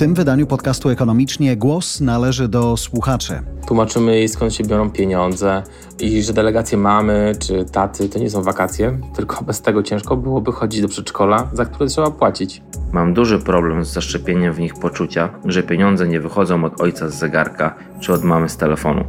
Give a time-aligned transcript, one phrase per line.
[0.00, 3.42] tym wydaniu podcastu Ekonomicznie głos należy do słuchaczy.
[3.66, 5.62] Tłumaczymy jej skąd się biorą pieniądze
[5.98, 10.52] i że delegacje mamy czy taty to nie są wakacje, tylko bez tego ciężko byłoby
[10.52, 12.62] chodzić do przedszkola, za które trzeba płacić.
[12.92, 17.14] Mam duży problem z zaszczepieniem w nich poczucia, że pieniądze nie wychodzą od ojca z
[17.14, 19.04] zegarka czy od mamy z telefonu.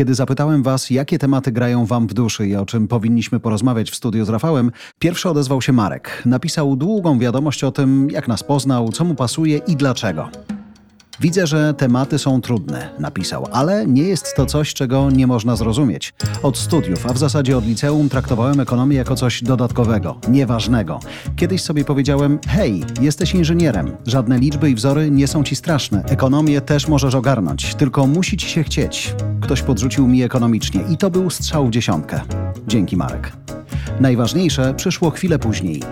[0.00, 3.94] Kiedy zapytałem Was, jakie tematy grają Wam w duszy i o czym powinniśmy porozmawiać w
[3.94, 6.22] studiu z Rafałem, pierwszy odezwał się Marek.
[6.26, 10.28] Napisał długą wiadomość o tym, jak nas poznał, co mu pasuje i dlaczego.
[11.20, 16.14] Widzę, że tematy są trudne, napisał, ale nie jest to coś, czego nie można zrozumieć.
[16.42, 21.00] Od studiów, a w zasadzie od liceum traktowałem ekonomię jako coś dodatkowego, nieważnego.
[21.36, 26.04] Kiedyś sobie powiedziałem: hej, jesteś inżynierem, żadne liczby i wzory nie są ci straszne.
[26.04, 29.14] Ekonomię też możesz ogarnąć, tylko musi ci się chcieć.
[29.40, 32.20] Ktoś podrzucił mi ekonomicznie i to był strzał w dziesiątkę.
[32.66, 33.32] Dzięki, Marek.
[34.00, 35.82] Najważniejsze przyszło chwilę później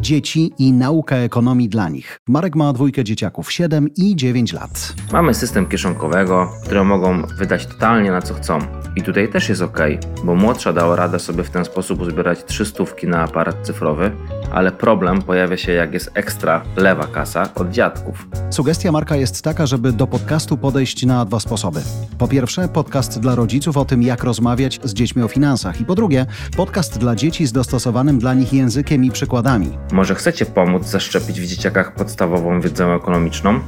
[0.00, 2.20] dzieci i nauka ekonomii dla nich.
[2.28, 4.94] Marek ma dwójkę dzieciaków, 7 i 9 lat.
[5.12, 8.58] Mamy system kieszonkowego, który mogą wydać totalnie na co chcą.
[8.96, 9.78] I tutaj też jest ok,
[10.24, 14.10] bo młodsza dała radę sobie w ten sposób uzbierać 300 na aparat cyfrowy,
[14.52, 18.28] ale problem pojawia się jak jest ekstra lewa kasa od dziadków.
[18.50, 21.80] Sugestia Marka jest taka, żeby do podcastu podejść na dwa sposoby.
[22.18, 25.80] Po pierwsze, podcast dla rodziców o tym, jak rozmawiać z dziećmi o finansach.
[25.80, 26.26] I po drugie,
[26.56, 29.70] podcast dla dzieci z dostosowanym dla nich językiem i przykładami.
[29.92, 33.60] Może chcecie pomóc zaszczepić w dzieciakach podstawową wiedzę ekonomiczną?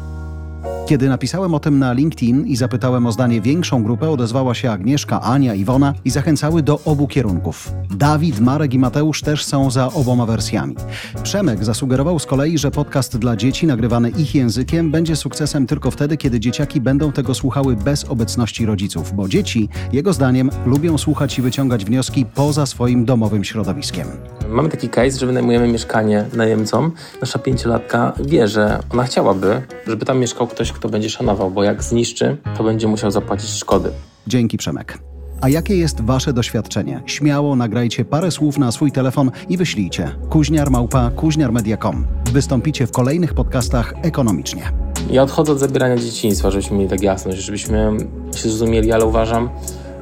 [0.91, 5.21] Kiedy napisałem o tym na LinkedIn i zapytałem o zdanie większą grupę, odezwała się Agnieszka,
[5.21, 7.73] Ania, Iwona i zachęcały do obu kierunków.
[7.91, 10.75] Dawid, Marek i Mateusz też są za oboma wersjami.
[11.23, 16.17] Przemek zasugerował z kolei, że podcast dla dzieci nagrywany ich językiem będzie sukcesem tylko wtedy,
[16.17, 21.43] kiedy dzieciaki będą tego słuchały bez obecności rodziców, bo dzieci, jego zdaniem, lubią słuchać i
[21.43, 24.07] wyciągać wnioski poza swoim domowym środowiskiem.
[24.49, 26.93] Mamy taki case, że wynajmujemy mieszkanie najemcom.
[27.21, 31.83] Nasza pięciolatka wie, że ona chciałaby, żeby tam mieszkał ktoś, kto będzie szanował, bo jak
[31.83, 33.91] zniszczy, to będzie musiał zapłacić szkody.
[34.27, 34.99] Dzięki Przemek.
[35.41, 37.03] A jakie jest Wasze doświadczenie?
[37.07, 40.11] Śmiało nagrajcie parę słów na swój telefon i wyślijcie.
[40.31, 42.07] Kuźniar małpa kuźniarmedia.com.
[42.33, 44.63] Wystąpicie w kolejnych podcastach ekonomicznie.
[45.11, 47.91] Ja odchodzę od zabierania dzieciństwa, żebyśmy mieli tak jasność, żebyśmy
[48.37, 49.51] się zrozumieli, ale uważam,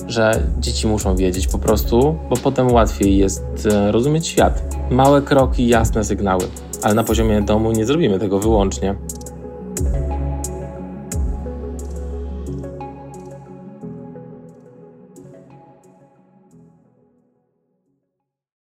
[0.09, 4.77] że dzieci muszą wiedzieć po prostu, bo potem łatwiej jest e, rozumieć świat.
[4.91, 6.45] Małe kroki, jasne sygnały,
[6.83, 8.95] ale na poziomie domu nie zrobimy tego wyłącznie.